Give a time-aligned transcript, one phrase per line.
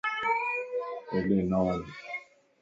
[1.11, 1.81] ھيڏي نھ وڃ